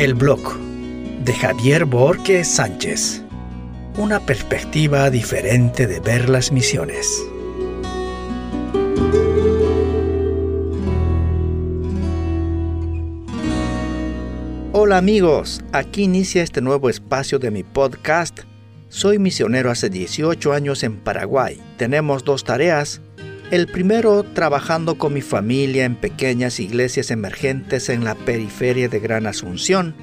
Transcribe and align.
El 0.00 0.14
blog 0.14 0.40
de 1.26 1.34
Javier 1.34 1.84
Borges 1.84 2.48
Sánchez. 2.48 3.22
Una 3.98 4.18
perspectiva 4.18 5.10
diferente 5.10 5.86
de 5.86 6.00
ver 6.00 6.30
las 6.30 6.52
misiones. 6.52 7.22
Hola 14.72 14.96
amigos, 14.96 15.60
aquí 15.72 16.04
inicia 16.04 16.42
este 16.42 16.62
nuevo 16.62 16.88
espacio 16.88 17.38
de 17.38 17.50
mi 17.50 17.62
podcast. 17.62 18.40
Soy 18.88 19.18
misionero 19.18 19.70
hace 19.70 19.90
18 19.90 20.54
años 20.54 20.82
en 20.82 20.96
Paraguay. 20.96 21.60
Tenemos 21.76 22.24
dos 22.24 22.44
tareas 22.44 23.02
el 23.50 23.66
primero 23.66 24.22
trabajando 24.22 24.96
con 24.96 25.12
mi 25.12 25.22
familia 25.22 25.84
en 25.84 25.96
pequeñas 25.96 26.60
iglesias 26.60 27.10
emergentes 27.10 27.88
en 27.88 28.04
la 28.04 28.14
periferia 28.14 28.88
de 28.88 29.00
Gran 29.00 29.26
Asunción. 29.26 29.94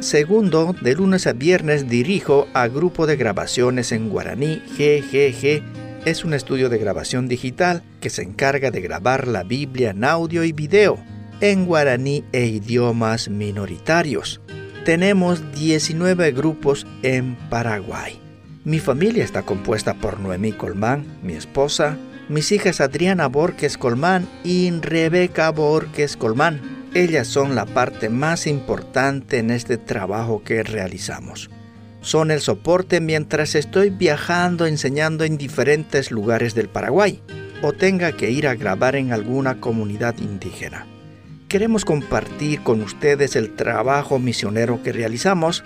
Segundo, 0.00 0.74
de 0.80 0.94
lunes 0.94 1.26
a 1.26 1.34
viernes 1.34 1.88
dirijo 1.88 2.48
a 2.54 2.66
grupo 2.66 3.06
de 3.06 3.16
grabaciones 3.16 3.92
en 3.92 4.08
guaraní 4.08 4.62
GGG. 4.78 6.06
Es 6.06 6.24
un 6.24 6.32
estudio 6.32 6.70
de 6.70 6.78
grabación 6.78 7.28
digital 7.28 7.82
que 8.00 8.08
se 8.08 8.22
encarga 8.22 8.70
de 8.70 8.80
grabar 8.80 9.28
la 9.28 9.42
Biblia 9.42 9.90
en 9.90 10.04
audio 10.04 10.42
y 10.44 10.52
video 10.52 10.98
en 11.40 11.66
guaraní 11.66 12.24
e 12.32 12.46
idiomas 12.46 13.28
minoritarios. 13.28 14.40
Tenemos 14.86 15.42
19 15.52 16.32
grupos 16.32 16.86
en 17.02 17.36
Paraguay. 17.50 18.18
Mi 18.64 18.78
familia 18.78 19.24
está 19.24 19.42
compuesta 19.42 19.94
por 19.94 20.20
Noemí 20.20 20.52
Colmán, 20.52 21.04
mi 21.22 21.34
esposa, 21.34 21.98
mis 22.28 22.52
hijas 22.52 22.80
Adriana 22.80 23.26
Borges 23.26 23.78
Colmán 23.78 24.28
y 24.44 24.70
Rebeca 24.70 25.50
Borges 25.50 26.16
Colmán. 26.16 26.88
Ellas 26.94 27.26
son 27.26 27.54
la 27.54 27.66
parte 27.66 28.08
más 28.08 28.46
importante 28.46 29.38
en 29.38 29.50
este 29.50 29.76
trabajo 29.76 30.42
que 30.42 30.62
realizamos. 30.62 31.50
Son 32.00 32.30
el 32.30 32.40
soporte 32.40 33.00
mientras 33.00 33.54
estoy 33.54 33.90
viajando 33.90 34.66
enseñando 34.66 35.24
en 35.24 35.36
diferentes 35.36 36.10
lugares 36.10 36.54
del 36.54 36.68
Paraguay 36.68 37.22
o 37.62 37.72
tenga 37.72 38.12
que 38.12 38.30
ir 38.30 38.46
a 38.46 38.54
grabar 38.54 38.94
en 38.96 39.12
alguna 39.12 39.60
comunidad 39.60 40.16
indígena. 40.18 40.86
Queremos 41.48 41.84
compartir 41.84 42.62
con 42.62 42.82
ustedes 42.82 43.34
el 43.34 43.56
trabajo 43.56 44.18
misionero 44.18 44.82
que 44.82 44.92
realizamos, 44.92 45.64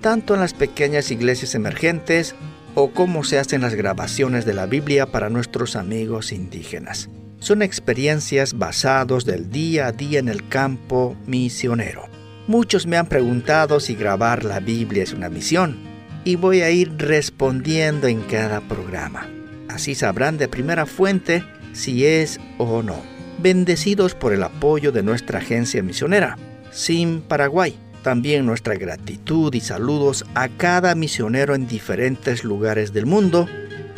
tanto 0.00 0.34
en 0.34 0.40
las 0.40 0.54
pequeñas 0.54 1.10
iglesias 1.10 1.54
emergentes 1.54 2.34
o 2.76 2.92
cómo 2.92 3.24
se 3.24 3.38
hacen 3.38 3.62
las 3.62 3.74
grabaciones 3.74 4.44
de 4.44 4.52
la 4.52 4.66
Biblia 4.66 5.06
para 5.06 5.30
nuestros 5.30 5.76
amigos 5.76 6.30
indígenas. 6.30 7.08
Son 7.38 7.62
experiencias 7.62 8.58
basadas 8.58 9.24
del 9.24 9.50
día 9.50 9.86
a 9.86 9.92
día 9.92 10.18
en 10.18 10.28
el 10.28 10.46
campo 10.48 11.16
misionero. 11.26 12.04
Muchos 12.46 12.86
me 12.86 12.98
han 12.98 13.06
preguntado 13.06 13.80
si 13.80 13.94
grabar 13.94 14.44
la 14.44 14.60
Biblia 14.60 15.02
es 15.02 15.14
una 15.14 15.30
misión 15.30 15.78
y 16.24 16.36
voy 16.36 16.60
a 16.60 16.70
ir 16.70 16.92
respondiendo 16.98 18.08
en 18.08 18.20
cada 18.20 18.60
programa. 18.60 19.26
Así 19.68 19.94
sabrán 19.94 20.36
de 20.36 20.46
primera 20.46 20.84
fuente 20.84 21.44
si 21.72 22.04
es 22.04 22.38
o 22.58 22.82
no. 22.82 23.02
Bendecidos 23.38 24.14
por 24.14 24.34
el 24.34 24.42
apoyo 24.42 24.92
de 24.92 25.02
nuestra 25.02 25.38
agencia 25.38 25.82
misionera, 25.82 26.36
SIM 26.72 27.22
Paraguay 27.22 27.74
también 28.06 28.46
nuestra 28.46 28.76
gratitud 28.76 29.52
y 29.52 29.60
saludos 29.60 30.24
a 30.36 30.48
cada 30.48 30.94
misionero 30.94 31.56
en 31.56 31.66
diferentes 31.66 32.44
lugares 32.44 32.92
del 32.92 33.04
mundo, 33.04 33.48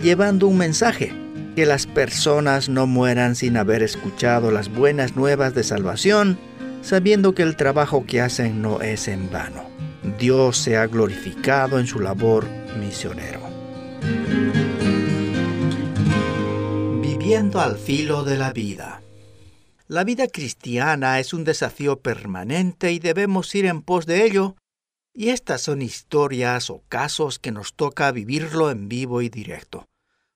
llevando 0.03 0.47
un 0.47 0.57
mensaje, 0.57 1.13
que 1.55 1.67
las 1.67 1.87
personas 1.87 2.71
no 2.71 2.87
mueran 2.87 3.37
sin 3.37 3.59
haber 3.59 3.83
escuchado 3.83 4.51
las 4.51 4.71
buenas 4.71 5.15
nuevas 5.15 5.55
de 5.55 5.63
salvación, 5.63 6.39
sabiendo 6.81 7.35
que 7.35 7.43
el 7.43 7.55
trabajo 7.55 8.07
que 8.07 8.23
hacen 8.23 8.63
no 8.63 8.81
es 8.81 9.09
en 9.09 9.31
vano. 9.31 9.69
Dios 10.19 10.57
se 10.57 10.79
ha 10.79 10.87
glorificado 10.87 11.79
en 11.79 11.87
su 11.87 12.01
labor 12.01 12.47
misionero. 12.81 13.41
Viviendo 17.03 17.61
al 17.61 17.77
filo 17.77 18.25
de 18.25 18.39
la 18.39 18.55
vida. 18.55 19.03
La 19.91 20.05
vida 20.05 20.29
cristiana 20.29 21.19
es 21.19 21.33
un 21.33 21.45
desafío 21.45 22.01
permanente 22.01 22.93
y 22.93 22.99
debemos 22.99 23.55
ir 23.55 23.65
en 23.65 23.81
pos 23.81 24.05
de 24.05 24.27
ello, 24.27 24.55
y 25.15 25.31
estas 25.31 25.63
son 25.63 25.81
historias 25.81 26.69
o 26.69 26.83
casos 26.91 27.39
que 27.39 27.53
nos 27.53 27.73
toca 27.73 28.13
vivirlo 28.13 28.71
en 28.71 28.91
vivo 28.91 29.23
y 29.23 29.31
directo. 29.31 29.87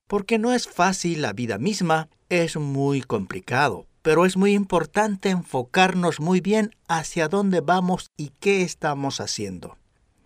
Porque 0.09 0.39
no 0.39 0.55
es 0.55 0.67
fácil 0.67 1.21
la 1.21 1.35
vida 1.35 1.59
misma, 1.59 2.09
es 2.31 2.57
muy 2.57 3.03
complicado, 3.03 3.85
pero 4.01 4.25
es 4.25 4.39
muy 4.39 4.55
importante 4.55 5.29
enfocarnos 5.29 6.19
muy 6.19 6.41
bien 6.41 6.75
hacia 6.89 7.29
dónde 7.29 7.61
vamos 7.61 8.11
y 8.17 8.31
qué 8.41 8.63
estamos 8.63 9.21
haciendo. 9.21 9.77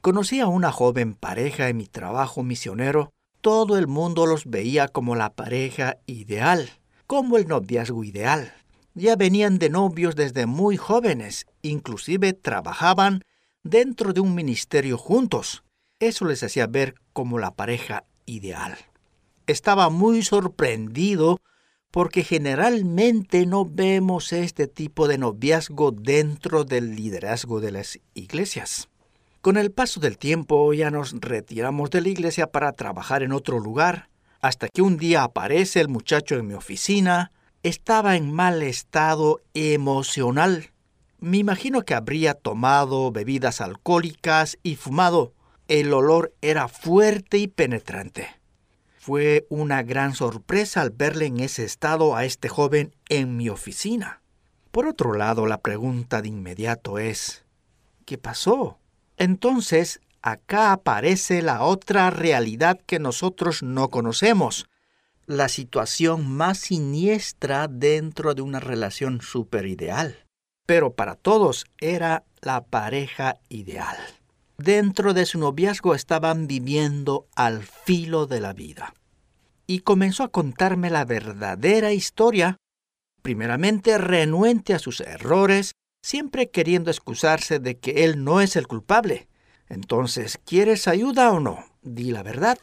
Conocí 0.03 0.39
a 0.39 0.47
una 0.47 0.71
joven 0.71 1.15
pareja 1.15 1.69
en 1.69 1.79
mi 1.79 1.89
trabajo 1.89 2.45
misionero. 2.45 3.11
Todo 3.41 3.77
el 3.77 3.89
mundo 3.89 4.25
los 4.25 4.47
veía 4.47 4.87
como 4.87 5.17
la 5.17 5.35
pareja 5.35 5.97
ideal, 6.07 6.71
como 7.09 7.39
el 7.39 7.49
noviazgo 7.49 8.05
ideal 8.05 8.55
ya 8.97 9.15
venían 9.15 9.59
de 9.59 9.69
novios 9.69 10.17
desde 10.17 10.47
muy 10.47 10.79
jóvenes, 10.79 11.47
inclusive 11.61 12.33
trabajaban 12.33 13.23
dentro 13.63 14.15
de 14.15 14.21
un 14.21 14.35
ministerio 14.35 14.97
juntos. 14.97 15.63
Eso 16.01 16.25
les 16.25 16.43
hacía 16.43 16.67
ver 16.67 16.95
como 17.13 17.39
la 17.39 17.55
pareja 17.55 18.05
ideal. 18.25 18.77
Estaba 19.47 19.91
muy 19.91 20.23
sorprendido 20.23 21.39
porque 21.91 22.25
generalmente 22.25 23.45
no 23.45 23.67
vemos 23.67 24.33
este 24.33 24.67
tipo 24.67 25.09
de 25.09 25.19
noviazgo 25.19 25.93
dentro 25.93 26.65
del 26.65 26.97
liderazgo 26.97 27.61
de 27.61 27.73
las 27.73 28.01
iglesias. 28.15 28.89
Con 29.43 29.59
el 29.59 29.73
paso 29.73 30.01
del 30.01 30.17
tiempo 30.17 30.73
ya 30.73 30.91
nos 30.91 31.13
retiramos 31.21 31.91
de 31.91 32.01
la 32.01 32.09
iglesia 32.09 32.47
para 32.49 32.73
trabajar 32.73 33.23
en 33.23 33.33
otro 33.33 33.61
lugar, 33.61 34.09
hasta 34.41 34.69
que 34.69 34.83
un 34.83 34.97
día 34.97 35.23
aparece 35.23 35.81
el 35.81 35.89
muchacho 35.89 36.37
en 36.37 36.47
mi 36.47 36.55
oficina, 36.55 37.31
estaba 37.67 38.15
en 38.15 38.33
mal 38.33 38.63
estado 38.63 39.41
emocional. 39.53 40.71
Me 41.19 41.39
imagino 41.39 41.83
que 41.83 41.95
habría 41.95 42.35
tomado 42.35 43.11
bebidas 43.11 43.61
alcohólicas 43.61 44.57
y 44.63 44.77
fumado. 44.77 45.33
El 45.67 45.93
olor 45.93 46.33
era 46.43 46.69
fuerte 46.69 47.39
y 47.39 47.49
penetrante. 47.49 48.29
Fue 49.01 49.47
una 49.49 49.83
gran 49.83 50.15
sorpresa 50.15 50.81
al 50.81 50.91
verle 50.91 51.27
en 51.27 51.41
ese 51.41 51.65
estado 51.65 52.15
a 52.15 52.25
este 52.25 52.49
joven 52.49 52.95
en 53.09 53.37
mi 53.37 53.49
oficina. 53.49 54.23
Por 54.71 54.87
otro 54.87 55.15
lado, 55.15 55.47
la 55.47 55.59
pregunta 55.59 56.23
de 56.23 56.29
inmediato 56.29 57.01
es, 57.01 57.45
¿qué 58.05 58.17
pasó? 58.17 58.79
Entonces, 59.17 60.01
acá 60.23 60.71
aparece 60.71 61.43
la 61.43 61.65
otra 61.65 62.11
realidad 62.11 62.79
que 62.87 63.01
nosotros 63.01 63.65
no 63.65 63.89
conocemos, 63.89 64.67
la 65.27 65.49
situación 65.49 66.29
más 66.29 66.59
siniestra 66.59 67.69
dentro 67.69 68.35
de 68.35 68.43
una 68.43 68.61
relación 68.61 69.21
ideal. 69.65 70.25
Pero 70.67 70.95
para 70.95 71.15
todos 71.17 71.67
era 71.79 72.25
la 72.41 72.65
pareja 72.65 73.39
ideal. 73.49 73.97
Dentro 74.59 75.15
de 75.15 75.27
su 75.27 75.39
noviazgo 75.39 75.95
estaban 75.95 76.47
viviendo 76.47 77.29
al 77.35 77.63
filo 77.63 78.27
de 78.27 78.41
la 78.41 78.53
vida. 78.53 78.95
Y 79.67 79.81
comenzó 79.81 80.23
a 80.23 80.29
contarme 80.29 80.91
la 80.91 81.05
verdadera 81.05 81.93
historia, 81.93 82.57
primeramente 83.23 83.99
renuente 83.99 84.75
a 84.75 84.79
sus 84.79 85.01
errores, 85.01 85.73
siempre 86.03 86.51
queriendo 86.51 86.91
excusarse 86.91 87.59
de 87.59 87.79
que 87.79 88.05
él 88.05 88.23
no 88.23 88.41
es 88.41 88.55
el 88.55 88.69
culpable. 88.69 89.29
Entonces, 89.69 90.39
¿quieres 90.45 90.87
ayuda 90.87 91.33
o 91.33 91.41
no? 91.41 91.65
Di 91.83 92.13
la 92.13 92.23
verdad. 92.23 92.59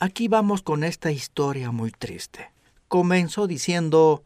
Aquí 0.00 0.28
vamos 0.28 0.62
con 0.62 0.82
esta 0.84 1.12
historia 1.12 1.70
muy 1.70 1.90
triste. 1.90 2.50
Comenzó 2.88 3.46
diciendo, 3.46 4.24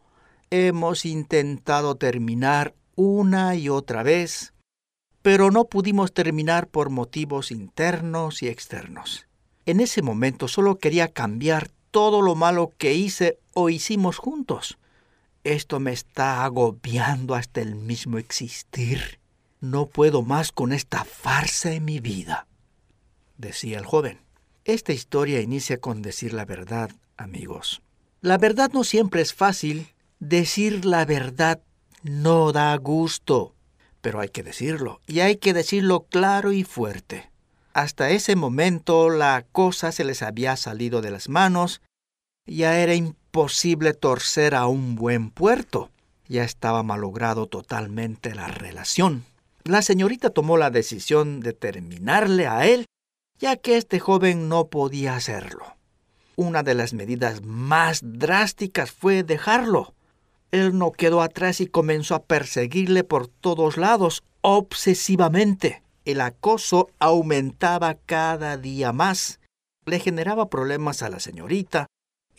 hemos 0.49 1.05
intentado 1.05 1.95
terminar 1.95 2.73
una 2.95 3.55
y 3.55 3.69
otra 3.69 4.03
vez, 4.03 4.53
pero 5.21 5.51
no 5.51 5.65
pudimos 5.65 6.11
terminar 6.11 6.67
por 6.67 6.89
motivos 6.89 7.51
internos 7.51 8.41
y 8.41 8.47
externos. 8.47 9.27
En 9.65 9.79
ese 9.79 10.01
momento 10.01 10.47
solo 10.47 10.79
quería 10.79 11.09
cambiar 11.09 11.69
todo 11.91 12.21
lo 12.21 12.35
malo 12.35 12.73
que 12.77 12.95
hice 12.95 13.37
o 13.53 13.69
hicimos 13.69 14.17
juntos. 14.17 14.79
Esto 15.43 15.79
me 15.79 15.91
está 15.91 16.43
agobiando 16.43 17.35
hasta 17.35 17.61
el 17.61 17.75
mismo 17.75 18.17
existir. 18.17 19.19
No 19.61 19.85
puedo 19.85 20.23
más 20.23 20.51
con 20.51 20.73
esta 20.73 21.05
farsa 21.05 21.73
en 21.73 21.85
mi 21.85 21.99
vida, 21.99 22.47
decía 23.37 23.77
el 23.77 23.85
joven. 23.85 24.28
Esta 24.69 24.93
historia 24.93 25.41
inicia 25.41 25.79
con 25.79 26.03
decir 26.03 26.31
la 26.31 26.45
verdad, 26.45 26.91
amigos. 27.17 27.81
La 28.21 28.37
verdad 28.37 28.69
no 28.71 28.83
siempre 28.83 29.19
es 29.19 29.33
fácil. 29.33 29.87
Decir 30.19 30.85
la 30.85 31.05
verdad 31.05 31.59
no 32.03 32.51
da 32.51 32.77
gusto, 32.77 33.55
pero 34.01 34.19
hay 34.19 34.29
que 34.29 34.43
decirlo, 34.43 35.01
y 35.07 35.21
hay 35.21 35.37
que 35.37 35.55
decirlo 35.55 36.05
claro 36.11 36.51
y 36.51 36.63
fuerte. 36.63 37.31
Hasta 37.73 38.11
ese 38.11 38.35
momento 38.35 39.09
la 39.09 39.43
cosa 39.51 39.91
se 39.91 40.03
les 40.03 40.21
había 40.21 40.55
salido 40.55 41.01
de 41.01 41.09
las 41.09 41.29
manos, 41.29 41.81
ya 42.45 42.77
era 42.77 42.93
imposible 42.93 43.95
torcer 43.95 44.53
a 44.53 44.67
un 44.67 44.93
buen 44.93 45.31
puerto, 45.31 45.89
ya 46.27 46.43
estaba 46.43 46.83
malogrado 46.83 47.47
totalmente 47.47 48.35
la 48.35 48.49
relación. 48.49 49.25
La 49.63 49.81
señorita 49.81 50.29
tomó 50.29 50.57
la 50.57 50.69
decisión 50.69 51.39
de 51.39 51.53
terminarle 51.53 52.45
a 52.45 52.67
él, 52.67 52.85
ya 53.39 53.55
que 53.55 53.77
este 53.77 53.99
joven 53.99 54.49
no 54.49 54.67
podía 54.67 55.15
hacerlo. 55.15 55.77
Una 56.35 56.61
de 56.63 56.75
las 56.75 56.93
medidas 56.93 57.43
más 57.43 58.01
drásticas 58.03 58.91
fue 58.91 59.23
dejarlo. 59.23 59.93
Él 60.51 60.77
no 60.77 60.91
quedó 60.91 61.21
atrás 61.21 61.61
y 61.61 61.67
comenzó 61.67 62.15
a 62.15 62.23
perseguirle 62.23 63.03
por 63.03 63.27
todos 63.27 63.77
lados, 63.77 64.23
obsesivamente. 64.41 65.83
El 66.05 66.21
acoso 66.21 66.89
aumentaba 66.99 67.95
cada 68.05 68.57
día 68.57 68.91
más. 68.91 69.39
Le 69.85 69.99
generaba 69.99 70.49
problemas 70.49 71.01
a 71.01 71.09
la 71.09 71.19
señorita, 71.19 71.87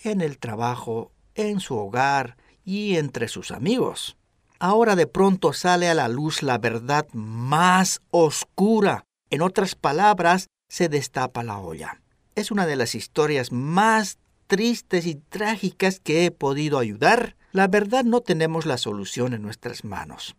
en 0.03 0.21
el 0.21 0.39
trabajo, 0.39 1.13
en 1.35 1.61
su 1.61 1.77
hogar 1.77 2.37
y 2.65 2.97
entre 2.97 3.29
sus 3.29 3.51
amigos. 3.51 4.17
Ahora 4.59 4.97
de 4.97 5.07
pronto 5.07 5.53
sale 5.53 5.89
a 5.89 5.95
la 5.95 6.09
luz 6.09 6.43
la 6.43 6.59
verdad 6.59 7.07
más 7.13 8.01
oscura. 8.11 9.05
En 9.31 9.43
otras 9.43 9.75
palabras, 9.75 10.49
se 10.71 10.89
destapa 10.89 11.43
la 11.43 11.59
olla. 11.59 12.01
Es 12.37 12.51
una 12.51 12.65
de 12.65 12.77
las 12.77 12.95
historias 12.95 13.51
más 13.53 14.19
tristes 14.47 15.05
y 15.05 15.17
trágicas 15.17 16.01
que 16.01 16.25
he 16.25 16.31
podido 16.31 16.79
ayudar. 16.79 17.37
La 17.53 17.69
verdad 17.69 18.05
no 18.05 18.21
tenemos 18.21 18.67
la 18.67 18.79
solución 18.79 19.35
en 19.35 19.43
nuestras 19.43 19.85
manos. 19.85 20.37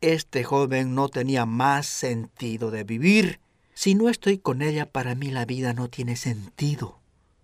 Este 0.00 0.44
joven 0.44 0.94
no 0.94 1.08
tenía 1.08 1.46
más 1.46 1.86
sentido 1.86 2.70
de 2.70 2.84
vivir. 2.84 3.40
Si 3.74 3.94
no 3.94 4.08
estoy 4.08 4.38
con 4.38 4.62
ella, 4.62 4.86
para 4.86 5.16
mí 5.16 5.30
la 5.30 5.44
vida 5.46 5.74
no 5.74 5.88
tiene 5.88 6.16
sentido. 6.16 7.00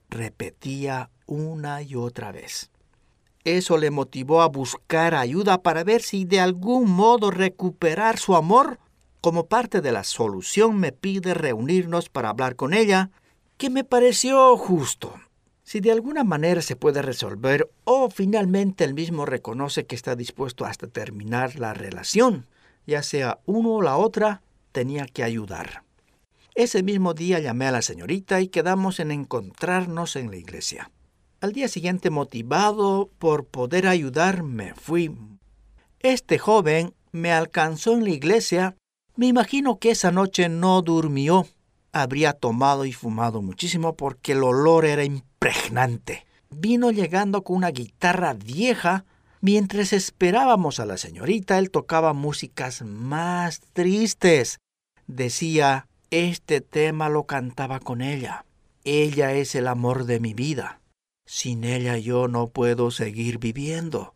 Repetía 0.08 1.10
una 1.26 1.82
y 1.82 1.96
otra 1.96 2.30
vez. 2.30 2.70
Eso 3.42 3.78
le 3.78 3.90
motivó 3.90 4.42
a 4.42 4.48
buscar 4.48 5.14
ayuda 5.14 5.62
para 5.62 5.82
ver 5.82 6.02
si 6.02 6.24
de 6.24 6.38
algún 6.38 6.88
modo 6.90 7.32
recuperar 7.32 8.18
su 8.18 8.36
amor. 8.36 8.78
Como 9.20 9.46
parte 9.46 9.80
de 9.80 9.92
la 9.92 10.04
solución 10.04 10.78
me 10.78 10.92
pide 10.92 11.34
reunirnos 11.34 12.08
para 12.08 12.30
hablar 12.30 12.56
con 12.56 12.72
ella, 12.72 13.10
que 13.56 13.70
me 13.70 13.84
pareció 13.84 14.56
justo. 14.56 15.14
Si 15.64 15.80
de 15.80 15.92
alguna 15.92 16.24
manera 16.24 16.62
se 16.62 16.76
puede 16.76 17.02
resolver 17.02 17.70
o 17.84 18.08
finalmente 18.10 18.84
él 18.84 18.94
mismo 18.94 19.26
reconoce 19.26 19.86
que 19.86 19.96
está 19.96 20.16
dispuesto 20.16 20.64
hasta 20.64 20.86
terminar 20.86 21.58
la 21.58 21.74
relación, 21.74 22.46
ya 22.86 23.02
sea 23.02 23.40
uno 23.44 23.74
o 23.74 23.82
la 23.82 23.96
otra, 23.96 24.42
tenía 24.72 25.06
que 25.06 25.24
ayudar. 25.24 25.82
Ese 26.54 26.82
mismo 26.82 27.14
día 27.14 27.38
llamé 27.38 27.66
a 27.66 27.72
la 27.72 27.82
señorita 27.82 28.40
y 28.40 28.48
quedamos 28.48 28.98
en 28.98 29.10
encontrarnos 29.10 30.16
en 30.16 30.30
la 30.30 30.36
iglesia. 30.36 30.90
Al 31.40 31.52
día 31.52 31.68
siguiente, 31.68 32.10
motivado 32.10 33.10
por 33.18 33.44
poder 33.44 33.86
ayudar, 33.86 34.42
me 34.42 34.74
fui. 34.74 35.14
Este 36.00 36.38
joven 36.38 36.94
me 37.12 37.32
alcanzó 37.32 37.94
en 37.94 38.04
la 38.04 38.10
iglesia. 38.10 38.76
Me 39.18 39.26
imagino 39.26 39.80
que 39.80 39.90
esa 39.90 40.12
noche 40.12 40.48
no 40.48 40.80
durmió. 40.80 41.48
Habría 41.90 42.34
tomado 42.34 42.84
y 42.84 42.92
fumado 42.92 43.42
muchísimo 43.42 43.96
porque 43.96 44.30
el 44.30 44.44
olor 44.44 44.84
era 44.84 45.02
impregnante. 45.02 46.24
Vino 46.50 46.92
llegando 46.92 47.42
con 47.42 47.56
una 47.56 47.72
guitarra 47.72 48.34
vieja. 48.34 49.06
Mientras 49.40 49.92
esperábamos 49.92 50.78
a 50.78 50.86
la 50.86 50.98
señorita, 50.98 51.58
él 51.58 51.72
tocaba 51.72 52.12
músicas 52.12 52.82
más 52.82 53.60
tristes. 53.72 54.60
Decía, 55.08 55.88
este 56.12 56.60
tema 56.60 57.08
lo 57.08 57.24
cantaba 57.24 57.80
con 57.80 58.02
ella. 58.02 58.44
Ella 58.84 59.32
es 59.32 59.56
el 59.56 59.66
amor 59.66 60.04
de 60.04 60.20
mi 60.20 60.32
vida. 60.32 60.80
Sin 61.26 61.64
ella 61.64 61.98
yo 61.98 62.28
no 62.28 62.46
puedo 62.50 62.92
seguir 62.92 63.40
viviendo. 63.40 64.14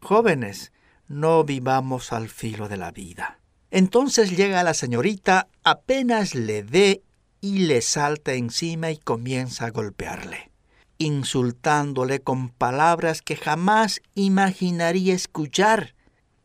Jóvenes, 0.00 0.72
no 1.08 1.42
vivamos 1.42 2.12
al 2.12 2.28
filo 2.28 2.68
de 2.68 2.76
la 2.76 2.92
vida. 2.92 3.40
Entonces 3.70 4.36
llega 4.36 4.62
la 4.62 4.74
señorita, 4.74 5.48
apenas 5.64 6.34
le 6.34 6.62
ve 6.62 7.02
y 7.40 7.60
le 7.60 7.82
salta 7.82 8.34
encima 8.34 8.90
y 8.90 8.98
comienza 8.98 9.66
a 9.66 9.70
golpearle, 9.70 10.50
insultándole 10.98 12.20
con 12.20 12.48
palabras 12.48 13.22
que 13.22 13.36
jamás 13.36 14.00
imaginaría 14.14 15.14
escuchar. 15.14 15.94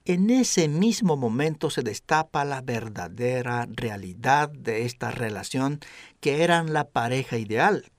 En 0.04 0.30
ese 0.30 0.68
mismo 0.68 1.16
momento 1.16 1.70
se 1.70 1.84
destapa 1.84 2.44
la 2.44 2.62
verdadera 2.62 3.68
realidad 3.72 4.50
de 4.50 4.86
esta 4.86 5.12
relación 5.12 5.80
que 6.20 6.44
eran 6.44 6.74
la 6.74 6.90
pareja 6.90 7.38
ideal 7.38 7.92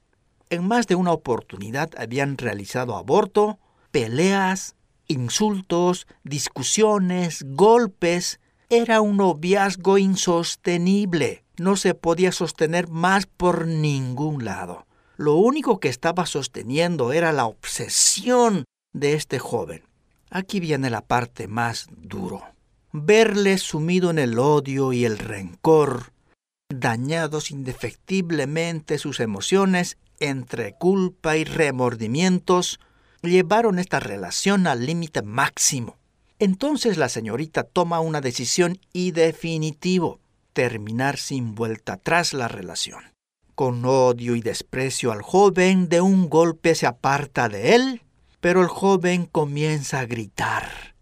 en 0.52 0.68
más 0.68 0.86
de 0.86 0.94
una 0.94 1.12
oportunidad 1.12 1.90
habían 1.96 2.36
realizado 2.36 2.96
aborto, 2.96 3.58
peleas, 3.90 4.76
insultos, 5.08 6.06
discusiones, 6.24 7.44
golpes. 7.48 8.38
Era 8.74 9.02
un 9.02 9.18
noviazgo 9.18 9.98
insostenible. 9.98 11.44
No 11.58 11.76
se 11.76 11.92
podía 11.92 12.32
sostener 12.32 12.88
más 12.88 13.26
por 13.26 13.66
ningún 13.66 14.46
lado. 14.46 14.86
Lo 15.18 15.34
único 15.34 15.78
que 15.78 15.90
estaba 15.90 16.24
sosteniendo 16.24 17.12
era 17.12 17.32
la 17.32 17.44
obsesión 17.44 18.64
de 18.94 19.12
este 19.12 19.38
joven. 19.38 19.82
Aquí 20.30 20.58
viene 20.58 20.88
la 20.88 21.02
parte 21.02 21.48
más 21.48 21.86
duro. 21.90 22.44
Verle 22.92 23.58
sumido 23.58 24.08
en 24.08 24.18
el 24.18 24.38
odio 24.38 24.94
y 24.94 25.04
el 25.04 25.18
rencor, 25.18 26.14
dañados 26.70 27.50
indefectiblemente 27.50 28.96
sus 28.96 29.20
emociones 29.20 29.98
entre 30.18 30.72
culpa 30.78 31.36
y 31.36 31.44
remordimientos, 31.44 32.80
llevaron 33.20 33.78
esta 33.78 34.00
relación 34.00 34.66
al 34.66 34.86
límite 34.86 35.20
máximo. 35.20 35.98
Entonces 36.42 36.96
la 36.96 37.08
señorita 37.08 37.62
toma 37.62 38.00
una 38.00 38.20
decisión 38.20 38.80
y 38.92 39.12
definitivo, 39.12 40.18
terminar 40.52 41.16
sin 41.16 41.54
vuelta 41.54 41.92
atrás 41.92 42.34
la 42.34 42.48
relación. 42.48 43.04
Con 43.54 43.84
odio 43.84 44.34
y 44.34 44.40
desprecio 44.40 45.12
al 45.12 45.22
joven, 45.22 45.88
de 45.88 46.00
un 46.00 46.28
golpe 46.28 46.74
se 46.74 46.88
aparta 46.88 47.48
de 47.48 47.76
él, 47.76 48.02
pero 48.40 48.60
el 48.60 48.66
joven 48.66 49.26
comienza 49.26 50.00
a 50.00 50.06
gritar. 50.06 50.96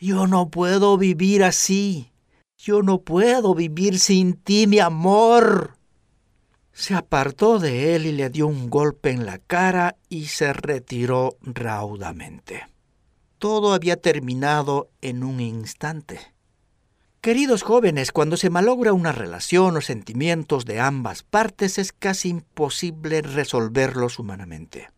Yo 0.00 0.26
no 0.26 0.48
puedo 0.48 0.96
vivir 0.96 1.44
así. 1.44 2.10
Yo 2.56 2.80
no 2.82 3.02
puedo 3.02 3.54
vivir 3.54 3.98
sin 3.98 4.32
ti, 4.32 4.66
mi 4.66 4.78
amor 4.78 5.76
se 6.72 6.94
apartó 6.94 7.58
de 7.58 7.94
él 7.94 8.06
y 8.06 8.12
le 8.12 8.30
dio 8.30 8.46
un 8.46 8.70
golpe 8.70 9.10
en 9.10 9.26
la 9.26 9.36
cara 9.36 9.96
y 10.08 10.28
se 10.28 10.54
retiró 10.54 11.36
raudamente. 11.42 12.68
Todo 13.38 13.72
había 13.72 13.96
terminado 13.96 14.90
en 15.00 15.22
un 15.22 15.40
instante. 15.40 16.18
Queridos 17.20 17.62
jóvenes, 17.62 18.10
cuando 18.10 18.36
se 18.36 18.50
malogra 18.50 18.92
una 18.92 19.12
relación 19.12 19.76
o 19.76 19.80
sentimientos 19.80 20.64
de 20.64 20.80
ambas 20.80 21.22
partes 21.22 21.78
es 21.78 21.92
casi 21.92 22.30
imposible 22.30 23.22
resolverlos 23.22 24.18
humanamente. 24.18 24.90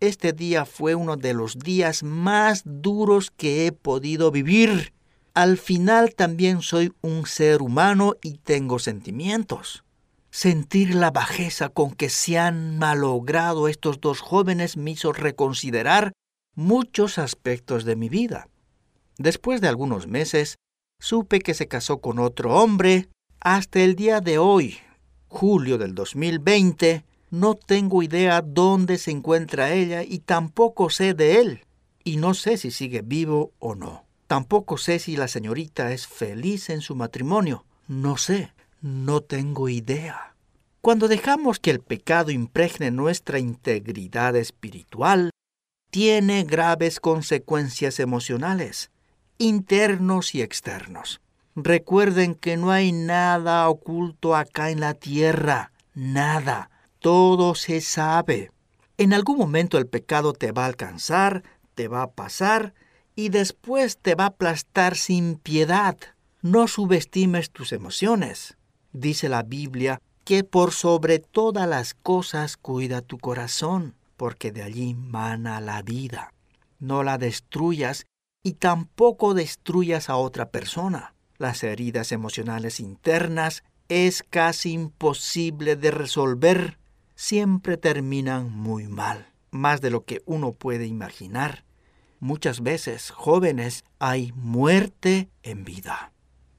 Este 0.00 0.34
día 0.34 0.66
fue 0.66 0.94
uno 0.94 1.16
de 1.16 1.32
los 1.32 1.58
días 1.58 2.02
más 2.02 2.62
duros 2.66 3.30
que 3.30 3.66
he 3.66 3.72
podido 3.72 4.30
vivir. 4.30 4.92
Al 5.32 5.56
final 5.56 6.14
también 6.14 6.60
soy 6.60 6.92
un 7.00 7.24
ser 7.26 7.62
humano 7.62 8.16
y 8.22 8.38
tengo 8.38 8.78
sentimientos. 8.78 9.84
Sentir 10.30 10.94
la 10.94 11.10
bajeza 11.10 11.70
con 11.70 11.92
que 11.92 12.10
se 12.10 12.38
han 12.38 12.78
malogrado 12.78 13.68
estos 13.68 14.02
dos 14.02 14.20
jóvenes 14.20 14.76
me 14.76 14.90
hizo 14.90 15.14
reconsiderar 15.14 16.12
muchos 16.56 17.18
aspectos 17.18 17.84
de 17.84 17.94
mi 17.94 18.08
vida. 18.08 18.48
Después 19.18 19.60
de 19.60 19.68
algunos 19.68 20.08
meses, 20.08 20.56
supe 20.98 21.38
que 21.38 21.54
se 21.54 21.68
casó 21.68 22.00
con 22.00 22.18
otro 22.18 22.54
hombre. 22.56 23.08
Hasta 23.38 23.80
el 23.80 23.94
día 23.94 24.20
de 24.20 24.38
hoy, 24.38 24.78
julio 25.28 25.78
del 25.78 25.94
2020, 25.94 27.04
no 27.30 27.54
tengo 27.54 28.02
idea 28.02 28.42
dónde 28.42 28.98
se 28.98 29.10
encuentra 29.12 29.72
ella 29.72 30.02
y 30.02 30.18
tampoco 30.18 30.90
sé 30.90 31.14
de 31.14 31.40
él. 31.40 31.64
Y 32.02 32.16
no 32.16 32.34
sé 32.34 32.56
si 32.56 32.70
sigue 32.70 33.02
vivo 33.02 33.52
o 33.58 33.74
no. 33.74 34.04
Tampoco 34.26 34.78
sé 34.78 34.98
si 34.98 35.16
la 35.16 35.28
señorita 35.28 35.92
es 35.92 36.06
feliz 36.06 36.70
en 36.70 36.80
su 36.80 36.96
matrimonio. 36.96 37.64
No 37.86 38.16
sé. 38.16 38.52
No 38.80 39.20
tengo 39.20 39.68
idea. 39.68 40.34
Cuando 40.80 41.08
dejamos 41.08 41.58
que 41.58 41.70
el 41.70 41.80
pecado 41.80 42.30
impregne 42.30 42.90
nuestra 42.90 43.38
integridad 43.38 44.36
espiritual, 44.36 45.30
tiene 45.96 46.44
graves 46.44 47.00
consecuencias 47.00 48.00
emocionales, 48.00 48.90
internos 49.38 50.34
y 50.34 50.42
externos. 50.42 51.22
Recuerden 51.54 52.34
que 52.34 52.58
no 52.58 52.70
hay 52.70 52.92
nada 52.92 53.66
oculto 53.70 54.36
acá 54.36 54.68
en 54.68 54.80
la 54.80 54.92
tierra, 54.92 55.72
nada, 55.94 56.68
todo 56.98 57.54
se 57.54 57.80
sabe. 57.80 58.50
En 58.98 59.14
algún 59.14 59.38
momento 59.38 59.78
el 59.78 59.86
pecado 59.86 60.34
te 60.34 60.52
va 60.52 60.64
a 60.64 60.66
alcanzar, 60.66 61.44
te 61.74 61.88
va 61.88 62.02
a 62.02 62.10
pasar 62.10 62.74
y 63.14 63.30
después 63.30 63.96
te 63.96 64.14
va 64.14 64.24
a 64.24 64.26
aplastar 64.26 64.96
sin 64.96 65.36
piedad. 65.36 65.96
No 66.42 66.68
subestimes 66.68 67.50
tus 67.50 67.72
emociones 67.72 68.58
dice 68.92 69.30
la 69.30 69.42
Biblia, 69.42 70.02
que 70.24 70.44
por 70.44 70.72
sobre 70.72 71.20
todas 71.20 71.66
las 71.66 71.94
cosas 71.94 72.58
cuida 72.58 73.00
tu 73.00 73.16
corazón, 73.18 73.94
porque 74.16 74.52
de 74.52 74.62
allí 74.62 74.94
mana 74.94 75.60
la 75.60 75.82
vida. 75.82 76.32
No 76.78 77.02
la 77.02 77.18
destruyas 77.18 78.06
y 78.42 78.54
tampoco 78.54 79.34
destruyas 79.34 80.08
a 80.08 80.16
otra 80.16 80.50
persona. 80.50 81.14
las 81.38 81.62
heridas 81.64 82.12
emocionales 82.12 82.80
internas 82.80 83.62
es 83.88 84.22
casi 84.22 84.72
imposible 84.72 85.76
de 85.76 85.90
resolver, 85.90 86.78
siempre 87.14 87.76
terminan 87.76 88.50
muy 88.50 88.88
mal, 88.88 89.32
más 89.50 89.80
de 89.80 89.90
lo 89.90 90.04
que 90.04 90.22
uno 90.24 90.52
puede 90.52 90.86
imaginar. 90.86 91.64
Muchas 92.18 92.62
veces, 92.62 93.10
jóvenes, 93.10 93.84
hay 93.98 94.32
muerte 94.32 95.28
en 95.42 95.64
vida. 95.64 96.12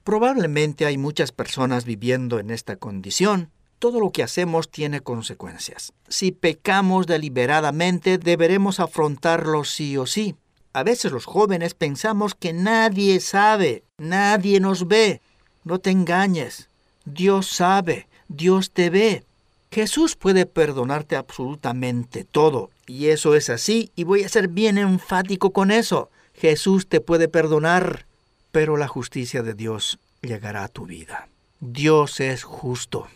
Probablemente 0.04 0.86
hay 0.86 0.96
muchas 0.96 1.32
personas 1.32 1.84
viviendo 1.84 2.38
en 2.38 2.50
esta 2.50 2.76
condición. 2.76 3.50
Todo 3.78 4.00
lo 4.00 4.10
que 4.10 4.22
hacemos 4.22 4.70
tiene 4.70 5.00
consecuencias. 5.00 5.92
Si 6.08 6.32
pecamos 6.32 7.06
deliberadamente, 7.06 8.18
deberemos 8.18 8.80
afrontarlo 8.80 9.64
sí 9.64 9.96
o 9.96 10.06
sí. 10.06 10.34
A 10.72 10.82
veces 10.82 11.12
los 11.12 11.24
jóvenes 11.24 11.74
pensamos 11.74 12.34
que 12.34 12.52
nadie 12.52 13.20
sabe, 13.20 13.84
nadie 13.98 14.60
nos 14.60 14.88
ve. 14.88 15.20
No 15.64 15.78
te 15.78 15.90
engañes. 15.90 16.68
Dios 17.04 17.46
sabe, 17.46 18.08
Dios 18.28 18.70
te 18.70 18.90
ve. 18.90 19.24
Jesús 19.70 20.16
puede 20.16 20.46
perdonarte 20.46 21.16
absolutamente 21.16 22.24
todo, 22.24 22.70
y 22.86 23.06
eso 23.08 23.34
es 23.34 23.50
así, 23.50 23.92
y 23.96 24.04
voy 24.04 24.24
a 24.24 24.28
ser 24.28 24.48
bien 24.48 24.78
enfático 24.78 25.52
con 25.52 25.70
eso. 25.70 26.10
Jesús 26.34 26.88
te 26.88 27.00
puede 27.00 27.28
perdonar 27.28 28.06
pero 28.52 28.76
la 28.76 28.88
justicia 28.88 29.42
de 29.42 29.54
Dios 29.54 29.98
llegará 30.22 30.64
a 30.64 30.68
tu 30.68 30.86
vida. 30.86 31.28
Dios 31.60 32.20
es 32.20 32.44
justo. 32.44 33.08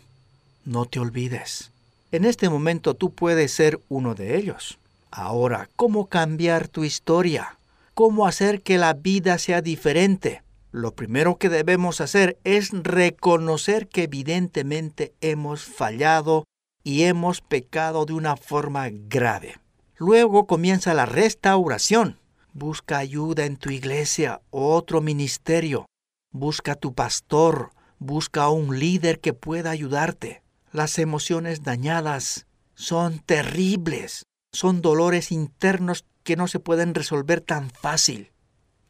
No 0.65 0.85
te 0.85 1.01
olvides. 1.01 1.73
En 2.13 2.25
este 2.25 2.49
momento 2.49 2.95
tú 2.95 3.11
puedes 3.11 3.53
ser 3.53 3.81
uno 3.89 4.15
de 4.15 4.37
ellos. 4.37 4.79
Ahora, 5.11 5.69
¿cómo 5.77 6.07
cambiar 6.07 6.69
tu 6.69 6.85
historia? 6.85 7.59
¿Cómo 7.95 8.27
hacer 8.27 8.63
que 8.63 8.79
la 8.79 8.95
vida 8.95 9.39
sea 9.39 9.61
diferente? 9.61 10.43
Lo 10.71 10.93
primero 10.93 11.37
que 11.37 11.49
debemos 11.49 12.01
hacer 12.01 12.39
es 12.45 12.71
reconocer 12.71 13.89
que 13.89 14.05
evidentemente 14.05 15.13
hemos 15.21 15.65
fallado 15.65 16.45
y 16.85 17.03
hemos 17.03 17.41
pecado 17.41 18.07
de 18.07 18.15
una 18.15 18.37
forma 18.37 18.89
grave. 18.91 19.57
Luego 19.97 20.47
comienza 20.47 20.95
la 20.95 21.07
restauración. 21.07 22.19
Busca 22.55 22.99
ayuda 22.99 23.47
en 23.47 23.57
tu 23.57 23.71
iglesia, 23.71 24.41
otro 24.51 25.01
ministerio. 25.01 25.87
Busca 26.31 26.73
a 26.73 26.77
tu 26.77 26.93
pastor, 26.95 27.71
busca 27.99 28.45
a 28.45 28.51
un 28.51 28.79
líder 28.79 29.21
que 29.21 29.33
pueda 29.33 29.71
ayudarte. 29.71 30.42
Las 30.73 30.99
emociones 30.99 31.63
dañadas 31.63 32.47
son 32.75 33.19
terribles, 33.19 34.25
son 34.53 34.81
dolores 34.81 35.31
internos 35.31 36.07
que 36.23 36.35
no 36.35 36.49
se 36.49 36.61
pueden 36.61 36.95
resolver 36.95 37.43
tan 37.43 37.71
fácil. 37.71 38.33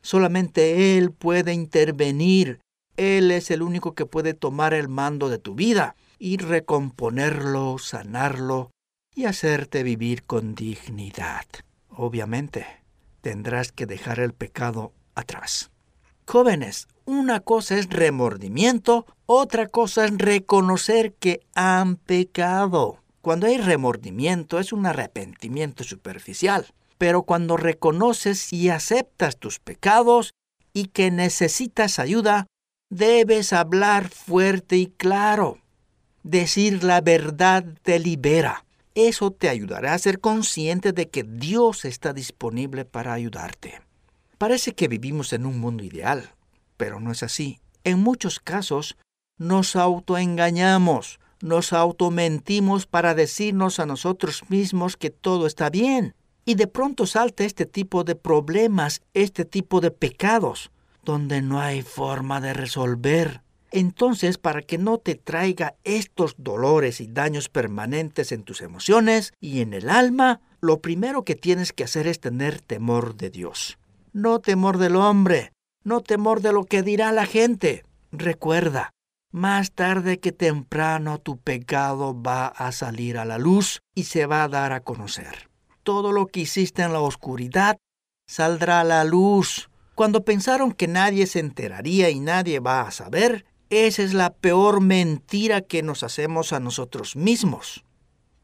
Solamente 0.01 0.97
Él 0.97 1.11
puede 1.11 1.53
intervenir. 1.53 2.61
Él 2.97 3.33
es 3.33 3.51
el 3.51 3.63
único 3.63 3.95
que 3.95 4.07
puede 4.07 4.33
tomar 4.35 4.75
el 4.75 4.89
mando 4.89 5.29
de 5.29 5.39
tu 5.39 5.57
vida 5.57 5.97
y 6.19 6.37
recomponerlo, 6.37 7.79
sanarlo 7.79 8.71
y 9.15 9.25
hacerte 9.25 9.83
vivir 9.83 10.23
con 10.23 10.55
dignidad. 10.55 11.47
Obviamente, 11.89 12.65
tendrás 13.23 13.73
que 13.73 13.87
dejar 13.87 14.21
el 14.21 14.35
pecado 14.35 14.93
atrás. 15.17 15.71
Jóvenes, 16.29 16.87
una 17.05 17.41
cosa 17.41 17.79
es 17.79 17.89
remordimiento, 17.89 19.07
otra 19.27 19.69
cosa 19.69 20.05
es 20.05 20.17
reconocer 20.19 21.15
que 21.15 21.41
han 21.55 21.97
pecado. 21.97 22.99
Cuando 23.21 23.47
hay 23.47 23.59
remordimiento 23.59 24.59
es 24.59 24.73
un 24.73 24.87
arrepentimiento 24.87 25.85
superficial, 25.85 26.67
pero 26.99 27.23
cuando 27.23 27.57
reconoces 27.57 28.53
y 28.53 28.69
aceptas 28.69 29.37
tus 29.37 29.59
pecados 29.59 30.35
y 30.73 30.87
que 30.87 31.11
necesitas 31.11 31.99
ayuda, 31.99 32.47
debes 32.91 33.53
hablar 33.53 34.09
fuerte 34.09 34.77
y 34.77 34.87
claro. 34.87 35.59
Decir 36.23 36.85
la 36.85 37.01
verdad 37.01 37.65
te 37.83 37.99
libera. 37.99 38.65
Eso 38.95 39.31
te 39.31 39.49
ayudará 39.49 39.95
a 39.95 39.99
ser 39.99 40.21
consciente 40.21 40.93
de 40.93 41.09
que 41.09 41.23
Dios 41.23 41.85
está 41.85 42.13
disponible 42.13 42.85
para 42.85 43.15
ayudarte. 43.15 43.81
Parece 44.37 44.75
que 44.75 44.89
vivimos 44.89 45.33
en 45.33 45.47
un 45.47 45.59
mundo 45.59 45.85
ideal, 45.85 46.35
pero 46.83 46.99
no 46.99 47.13
es 47.13 47.23
así. 47.23 47.61
En 47.85 48.01
muchos 48.01 48.41
casos 48.41 48.97
nos 49.39 49.77
autoengañamos, 49.77 51.21
nos 51.41 51.73
automentimos 51.73 52.87
para 52.87 53.15
decirnos 53.15 53.79
a 53.79 53.87
nosotros 53.87 54.43
mismos 54.49 54.97
que 54.97 55.11
todo 55.11 55.47
está 55.47 55.71
bien. 55.71 56.17
Y 56.45 56.57
de 56.57 56.67
pronto 56.67 57.07
salta 57.07 57.45
este 57.45 57.67
tipo 57.67 58.03
de 58.03 58.17
problemas, 58.17 59.01
este 59.15 59.45
tipo 59.45 59.81
de 59.81 59.93
pecados, 59.93 60.73
donde 61.05 61.41
no 61.41 61.61
hay 61.61 61.83
forma 61.83 62.41
de 62.41 62.53
resolver. 62.53 63.43
Entonces, 63.71 64.37
para 64.37 64.61
que 64.61 64.77
no 64.77 64.99
te 64.99 65.15
traiga 65.15 65.77
estos 65.85 66.35
dolores 66.37 67.01
y 67.01 67.07
daños 67.07 67.49
permanentes 67.49 68.33
en 68.33 68.43
tus 68.43 68.61
emociones 68.61 69.35
y 69.41 69.61
en 69.61 69.73
el 69.73 69.89
alma, 69.89 70.41
lo 70.61 70.81
primero 70.81 71.25
que 71.25 71.37
tienes 71.37 71.73
que 71.73 71.85
hacer 71.85 72.09
es 72.09 72.19
tener 72.19 72.61
temor 72.61 73.15
de 73.15 73.31
Dios. 73.31 73.79
No 74.13 74.41
temor 74.41 74.79
del 74.79 74.97
hombre, 74.97 75.53
no 75.85 76.01
temor 76.01 76.41
de 76.41 76.53
lo 76.53 76.65
que 76.65 76.83
dirá 76.83 77.13
la 77.13 77.27
gente. 77.27 77.85
Recuerda, 78.11 78.93
más 79.31 79.73
tarde 79.73 80.21
que 80.21 80.33
temprano 80.33 81.19
tu 81.19 81.39
pecado 81.39 82.21
va 82.21 82.47
a 82.47 82.71
salir 82.73 83.19
a 83.19 83.25
la 83.25 83.39
luz 83.39 83.81
y 83.95 84.05
se 84.05 84.27
va 84.27 84.45
a 84.45 84.49
dar 84.49 84.73
a 84.73 84.81
conocer. 84.81 85.49
Todo 85.83 86.13
lo 86.13 86.27
que 86.27 86.41
hiciste 86.41 86.83
en 86.83 86.93
la 86.93 87.01
oscuridad 87.01 87.79
saldrá 88.27 88.81
a 88.81 88.85
la 88.85 89.05
luz. 89.05 89.71
Cuando 89.95 90.25
pensaron 90.25 90.73
que 90.73 90.89
nadie 90.89 91.27
se 91.27 91.41
enteraría 91.41 92.11
y 92.11 92.21
nadie 92.21 92.61
va 92.61 92.83
a 92.83 92.91
saber, 92.91 93.47
esa 93.71 94.03
es 94.03 94.13
la 94.13 94.35
peor 94.35 94.81
mentira 94.81 95.63
que 95.63 95.83
nos 95.83 96.03
hacemos 96.03 96.53
a 96.53 96.61
nosotros 96.61 97.17
mismos. 97.17 97.85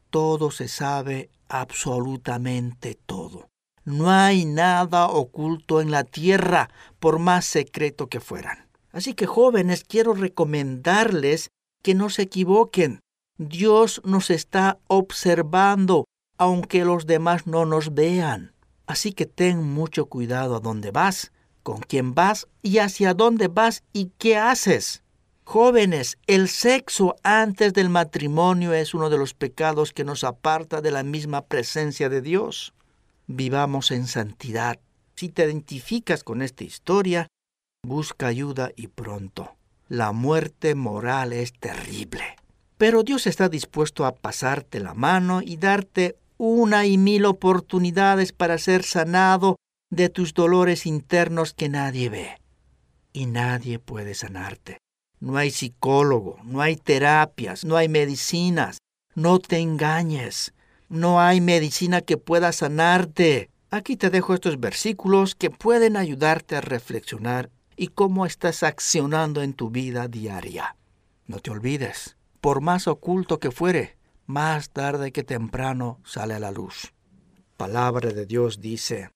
Todo 0.09 0.49
se 0.49 0.67
sabe, 0.67 1.29
absolutamente 1.47 2.95
todo. 3.05 3.48
No 3.89 4.11
hay 4.11 4.45
nada 4.45 5.07
oculto 5.07 5.81
en 5.81 5.89
la 5.89 6.03
tierra, 6.03 6.69
por 6.99 7.17
más 7.17 7.45
secreto 7.45 8.05
que 8.05 8.19
fueran. 8.19 8.67
Así 8.91 9.15
que 9.15 9.25
jóvenes, 9.25 9.83
quiero 9.83 10.13
recomendarles 10.13 11.49
que 11.81 11.95
no 11.95 12.11
se 12.11 12.21
equivoquen. 12.21 12.99
Dios 13.39 13.99
nos 14.05 14.29
está 14.29 14.77
observando, 14.85 16.05
aunque 16.37 16.85
los 16.85 17.07
demás 17.07 17.47
no 17.47 17.65
nos 17.65 17.95
vean. 17.95 18.53
Así 18.85 19.11
que 19.11 19.25
ten 19.25 19.63
mucho 19.63 20.05
cuidado 20.05 20.57
a 20.57 20.59
dónde 20.59 20.91
vas, 20.91 21.31
con 21.63 21.79
quién 21.79 22.13
vas 22.13 22.47
y 22.61 22.77
hacia 22.77 23.15
dónde 23.15 23.47
vas 23.47 23.81
y 23.91 24.11
qué 24.19 24.37
haces. 24.37 25.01
Jóvenes, 25.45 26.19
el 26.27 26.47
sexo 26.47 27.15
antes 27.23 27.73
del 27.73 27.89
matrimonio 27.89 28.71
es 28.71 28.93
uno 28.93 29.09
de 29.09 29.17
los 29.17 29.33
pecados 29.33 29.93
que 29.93 30.03
nos 30.03 30.23
aparta 30.23 30.79
de 30.79 30.91
la 30.91 31.01
misma 31.01 31.45
presencia 31.47 32.07
de 32.07 32.21
Dios. 32.21 32.75
Vivamos 33.29 33.91
en 33.91 34.07
santidad. 34.07 34.79
Si 35.15 35.29
te 35.29 35.45
identificas 35.45 36.25
con 36.25 36.41
esta 36.41 36.65
historia, 36.65 37.27
busca 37.81 38.27
ayuda 38.27 38.71
y 38.75 38.87
pronto. 38.87 39.55
La 39.87 40.11
muerte 40.11 40.75
moral 40.75 41.31
es 41.31 41.53
terrible. 41.53 42.35
Pero 42.77 43.03
Dios 43.03 43.25
está 43.27 43.47
dispuesto 43.47 44.05
a 44.05 44.15
pasarte 44.15 44.81
la 44.81 44.93
mano 44.93 45.41
y 45.41 45.55
darte 45.55 46.17
una 46.37 46.85
y 46.85 46.97
mil 46.97 47.25
oportunidades 47.25 48.33
para 48.33 48.57
ser 48.57 48.83
sanado 48.83 49.55
de 49.89 50.09
tus 50.09 50.33
dolores 50.33 50.85
internos 50.85 51.53
que 51.53 51.69
nadie 51.69 52.09
ve. 52.09 52.41
Y 53.13 53.27
nadie 53.27 53.79
puede 53.79 54.13
sanarte 54.13 54.79
no 55.19 55.37
hay 55.37 55.51
psicólogo, 55.51 56.37
no 56.43 56.61
hay 56.61 56.75
terapias, 56.75 57.65
no 57.65 57.75
hay 57.75 57.89
medicinas. 57.89 58.77
No 59.15 59.39
te 59.39 59.57
engañes. 59.57 60.53
No 60.89 61.21
hay 61.21 61.39
medicina 61.39 62.01
que 62.01 62.17
pueda 62.17 62.51
sanarte. 62.51 63.51
Aquí 63.69 63.95
te 63.95 64.09
dejo 64.09 64.33
estos 64.33 64.59
versículos 64.59 65.35
que 65.35 65.51
pueden 65.51 65.95
ayudarte 65.95 66.55
a 66.55 66.61
reflexionar 66.61 67.51
y 67.77 67.89
cómo 67.89 68.25
estás 68.25 68.63
accionando 68.63 69.43
en 69.43 69.53
tu 69.53 69.69
vida 69.69 70.07
diaria. 70.07 70.75
No 71.27 71.37
te 71.39 71.51
olvides, 71.51 72.17
por 72.41 72.61
más 72.61 72.87
oculto 72.87 73.39
que 73.39 73.51
fuere, 73.51 73.97
más 74.25 74.71
tarde 74.71 75.11
que 75.11 75.23
temprano 75.23 75.99
sale 76.03 76.33
a 76.33 76.39
la 76.39 76.51
luz. 76.51 76.91
Palabra 77.55 78.09
de 78.09 78.25
Dios 78.25 78.59
dice, 78.59 79.11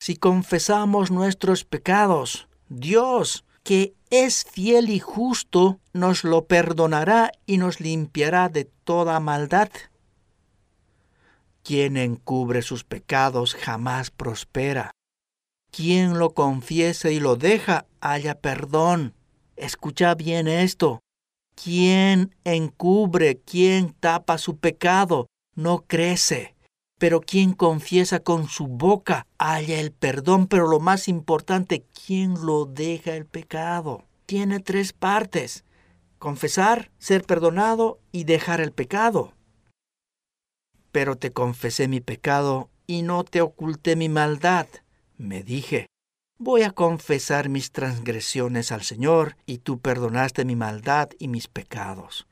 si 0.00 0.16
confesamos 0.16 1.12
nuestros 1.12 1.64
pecados, 1.64 2.48
Dios, 2.68 3.44
que 3.62 3.94
es 4.10 4.44
fiel 4.44 4.90
y 4.90 4.98
justo, 4.98 5.78
nos 5.92 6.24
lo 6.24 6.46
perdonará 6.46 7.30
y 7.46 7.58
nos 7.58 7.80
limpiará 7.80 8.48
de 8.48 8.64
toda 8.64 9.20
maldad. 9.20 9.68
Quien 11.68 11.98
encubre 11.98 12.62
sus 12.62 12.82
pecados 12.82 13.54
jamás 13.54 14.10
prospera. 14.10 14.90
Quien 15.70 16.18
lo 16.18 16.30
confiesa 16.30 17.10
y 17.10 17.20
lo 17.20 17.36
deja, 17.36 17.84
haya 18.00 18.40
perdón. 18.40 19.12
Escucha 19.54 20.14
bien 20.14 20.48
esto. 20.48 21.00
Quien 21.62 22.34
encubre, 22.44 23.40
quien 23.44 23.92
tapa 23.92 24.38
su 24.38 24.56
pecado, 24.56 25.26
no 25.54 25.84
crece. 25.86 26.54
Pero 26.98 27.20
quien 27.20 27.52
confiesa 27.52 28.20
con 28.20 28.48
su 28.48 28.66
boca 28.66 29.26
halla 29.38 29.78
el 29.78 29.92
perdón, 29.92 30.46
pero 30.46 30.68
lo 30.68 30.80
más 30.80 31.06
importante, 31.06 31.84
quien 32.06 32.46
lo 32.46 32.64
deja 32.64 33.14
el 33.14 33.26
pecado. 33.26 34.06
tiene 34.24 34.60
tres 34.60 34.94
partes. 34.94 35.64
Confesar, 36.18 36.90
ser 36.98 37.24
perdonado 37.24 38.00
y 38.10 38.24
dejar 38.24 38.62
el 38.62 38.72
pecado. 38.72 39.34
Pero 40.92 41.16
te 41.16 41.32
confesé 41.32 41.88
mi 41.88 42.00
pecado 42.00 42.70
y 42.86 43.02
no 43.02 43.24
te 43.24 43.40
oculté 43.40 43.96
mi 43.96 44.08
maldad. 44.08 44.66
Me 45.16 45.42
dije, 45.42 45.86
voy 46.38 46.62
a 46.62 46.70
confesar 46.70 47.48
mis 47.48 47.72
transgresiones 47.72 48.72
al 48.72 48.82
Señor 48.82 49.36
y 49.46 49.58
tú 49.58 49.78
perdonaste 49.78 50.44
mi 50.44 50.56
maldad 50.56 51.10
y 51.18 51.28
mis 51.28 51.48
pecados. 51.48 52.26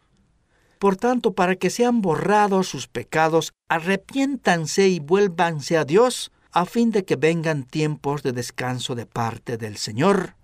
Por 0.78 0.96
tanto, 0.96 1.32
para 1.34 1.56
que 1.56 1.70
sean 1.70 2.02
borrados 2.02 2.68
sus 2.68 2.86
pecados, 2.86 3.52
arrepiéntanse 3.68 4.88
y 4.88 5.00
vuélvanse 5.00 5.76
a 5.76 5.84
Dios, 5.84 6.32
a 6.52 6.66
fin 6.66 6.90
de 6.90 7.04
que 7.04 7.16
vengan 7.16 7.64
tiempos 7.64 8.22
de 8.22 8.32
descanso 8.32 8.94
de 8.94 9.06
parte 9.06 9.56
del 9.56 9.76
Señor. 9.76 10.36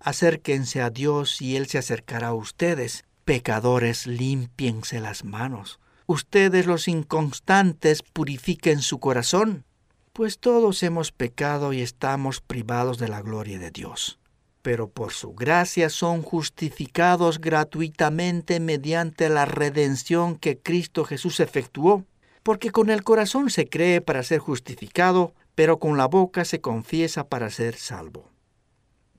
Acérquense 0.00 0.82
a 0.82 0.90
Dios 0.90 1.40
y 1.40 1.56
Él 1.56 1.66
se 1.66 1.78
acercará 1.78 2.28
a 2.28 2.34
ustedes. 2.34 3.04
Pecadores, 3.24 4.06
límpiense 4.06 5.00
las 5.00 5.24
manos. 5.24 5.80
Ustedes 6.06 6.66
los 6.66 6.88
inconstantes 6.88 8.02
purifiquen 8.02 8.80
su 8.80 8.98
corazón, 9.00 9.64
pues 10.12 10.38
todos 10.38 10.82
hemos 10.82 11.12
pecado 11.12 11.72
y 11.72 11.80
estamos 11.80 12.40
privados 12.40 12.98
de 12.98 13.08
la 13.08 13.22
gloria 13.22 13.58
de 13.58 13.70
Dios 13.70 14.18
pero 14.64 14.88
por 14.88 15.12
su 15.12 15.34
gracia 15.34 15.90
son 15.90 16.22
justificados 16.22 17.38
gratuitamente 17.38 18.60
mediante 18.60 19.28
la 19.28 19.44
redención 19.44 20.36
que 20.36 20.58
Cristo 20.58 21.04
Jesús 21.04 21.38
efectuó, 21.40 22.06
porque 22.42 22.70
con 22.70 22.88
el 22.88 23.04
corazón 23.04 23.50
se 23.50 23.68
cree 23.68 24.00
para 24.00 24.22
ser 24.22 24.38
justificado, 24.38 25.34
pero 25.54 25.78
con 25.78 25.98
la 25.98 26.06
boca 26.06 26.46
se 26.46 26.62
confiesa 26.62 27.28
para 27.28 27.50
ser 27.50 27.76
salvo. 27.76 28.30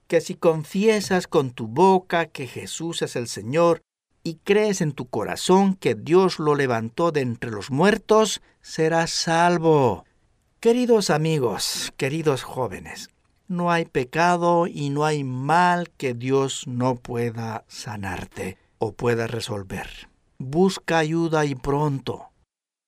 Que 0.08 0.20
si 0.20 0.34
confiesas 0.34 1.28
con 1.28 1.52
tu 1.52 1.68
boca 1.68 2.26
que 2.26 2.48
Jesús 2.48 3.04
es 3.04 3.16
el 3.16 3.28
Señor 3.28 3.84
y 4.26 4.40
crees 4.44 4.82
en 4.82 4.92
tu 4.92 5.08
corazón 5.08 5.76
que 5.76 5.94
Dios 5.94 6.40
lo 6.40 6.56
levantó 6.56 7.12
de 7.12 7.22
entre 7.22 7.52
los 7.52 7.70
muertos, 7.70 8.42
serás 8.60 9.12
salvo. 9.12 10.04
Queridos 10.60 11.12
amigos, 11.12 11.94
queridos 11.96 12.42
jóvenes, 12.42 13.12
no 13.48 13.72
hay 13.72 13.86
pecado 13.86 14.66
y 14.66 14.90
no 14.90 15.06
hay 15.06 15.24
mal 15.24 15.92
que 15.92 16.16
Dios 16.16 16.64
no 16.66 16.96
pueda 16.96 17.66
sanarte 17.68 18.58
o 18.80 18.94
pueda 18.94 19.28
resolver. 19.28 20.10
Busca 20.40 20.98
ayuda 20.98 21.46
y 21.46 21.54
pronto. 21.54 22.32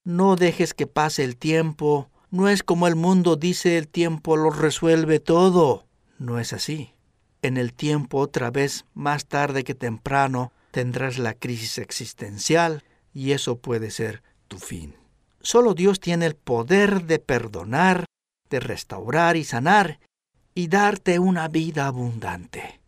No 0.03 0.37
dejes 0.37 0.73
que 0.73 0.87
pase 0.87 1.23
el 1.23 1.37
tiempo. 1.37 2.09
No 2.31 2.49
es 2.49 2.63
como 2.63 2.87
el 2.87 2.95
mundo 2.95 3.35
dice 3.35 3.77
el 3.77 3.87
tiempo 3.87 4.37
lo 4.37 4.49
resuelve 4.49 5.19
todo. 5.19 5.85
No 6.17 6.39
es 6.39 6.51
así. 6.51 6.95
En 7.43 7.57
el 7.57 7.73
tiempo 7.73 8.17
otra 8.17 8.49
vez, 8.49 8.85
más 8.95 9.27
tarde 9.27 9.63
que 9.63 9.75
temprano, 9.75 10.51
tendrás 10.77 11.17
la 11.17 11.33
crisis 11.33 11.79
existencial 11.79 12.83
y 13.11 13.31
eso 13.31 13.57
puede 13.57 13.89
ser 13.89 14.21
tu 14.47 14.59
fin. 14.59 14.93
Solo 15.41 15.73
Dios 15.73 15.99
tiene 15.99 16.27
el 16.27 16.35
poder 16.35 17.05
de 17.05 17.17
perdonar, 17.17 18.05
de 18.51 18.59
restaurar 18.59 19.37
y 19.37 19.43
sanar, 19.43 19.99
y 20.53 20.67
darte 20.67 21.17
una 21.17 21.47
vida 21.47 21.87
abundante. 21.87 22.79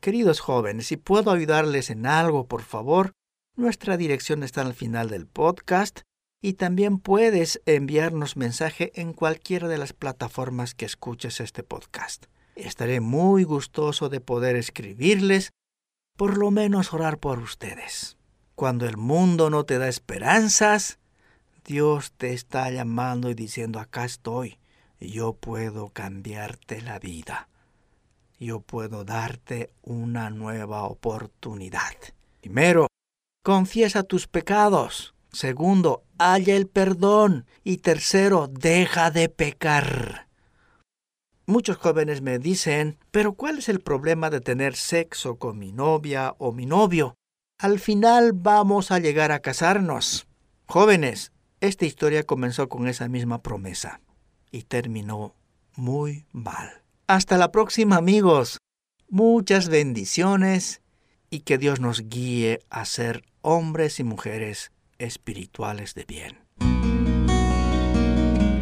Queridos 0.00 0.40
jóvenes, 0.40 0.86
si 0.86 0.96
puedo 0.96 1.30
ayudarles 1.30 1.90
en 1.90 2.06
algo, 2.06 2.46
por 2.46 2.62
favor, 2.62 3.12
nuestra 3.56 3.98
dirección 3.98 4.42
está 4.42 4.62
al 4.62 4.72
final 4.72 5.10
del 5.10 5.26
podcast 5.26 6.00
y 6.40 6.54
también 6.54 6.96
puedes 6.96 7.60
enviarnos 7.66 8.38
mensaje 8.38 8.90
en 8.94 9.12
cualquiera 9.12 9.68
de 9.68 9.76
las 9.76 9.92
plataformas 9.92 10.74
que 10.74 10.86
escuches 10.86 11.40
este 11.40 11.62
podcast. 11.62 12.24
Estaré 12.54 13.00
muy 13.00 13.44
gustoso 13.44 14.08
de 14.08 14.22
poder 14.22 14.56
escribirles, 14.56 15.50
por 16.18 16.36
lo 16.36 16.50
menos 16.50 16.92
orar 16.92 17.16
por 17.16 17.38
ustedes. 17.38 18.18
Cuando 18.54 18.86
el 18.86 18.98
mundo 18.98 19.48
no 19.48 19.64
te 19.64 19.78
da 19.78 19.88
esperanzas, 19.88 20.98
Dios 21.64 22.12
te 22.12 22.34
está 22.34 22.70
llamando 22.70 23.30
y 23.30 23.34
diciendo, 23.34 23.80
acá 23.80 24.04
estoy 24.04 24.58
yo 25.00 25.34
puedo 25.34 25.90
cambiarte 25.90 26.82
la 26.82 26.98
vida. 26.98 27.48
Yo 28.38 28.60
puedo 28.60 29.04
darte 29.04 29.70
una 29.82 30.30
nueva 30.30 30.84
oportunidad. 30.84 31.94
Primero, 32.40 32.86
confiesa 33.44 34.02
tus 34.02 34.26
pecados. 34.26 35.14
Segundo, 35.32 36.04
halla 36.18 36.54
el 36.56 36.68
perdón. 36.68 37.46
Y 37.64 37.78
tercero, 37.78 38.48
deja 38.48 39.10
de 39.10 39.28
pecar. 39.28 40.27
Muchos 41.48 41.78
jóvenes 41.78 42.20
me 42.20 42.38
dicen, 42.38 42.98
pero 43.10 43.32
¿cuál 43.32 43.56
es 43.56 43.70
el 43.70 43.80
problema 43.80 44.28
de 44.28 44.42
tener 44.42 44.76
sexo 44.76 45.38
con 45.38 45.58
mi 45.58 45.72
novia 45.72 46.34
o 46.36 46.52
mi 46.52 46.66
novio? 46.66 47.14
Al 47.58 47.78
final 47.78 48.32
vamos 48.34 48.90
a 48.90 48.98
llegar 48.98 49.32
a 49.32 49.38
casarnos. 49.38 50.26
Jóvenes, 50.66 51.32
esta 51.62 51.86
historia 51.86 52.24
comenzó 52.24 52.68
con 52.68 52.86
esa 52.86 53.08
misma 53.08 53.42
promesa 53.42 54.02
y 54.50 54.64
terminó 54.64 55.36
muy 55.74 56.26
mal. 56.32 56.82
Hasta 57.06 57.38
la 57.38 57.50
próxima 57.50 57.96
amigos. 57.96 58.58
Muchas 59.08 59.70
bendiciones 59.70 60.82
y 61.30 61.40
que 61.40 61.56
Dios 61.56 61.80
nos 61.80 62.10
guíe 62.10 62.58
a 62.68 62.84
ser 62.84 63.24
hombres 63.40 64.00
y 64.00 64.04
mujeres 64.04 64.70
espirituales 64.98 65.94
de 65.94 66.04
bien. 66.04 67.17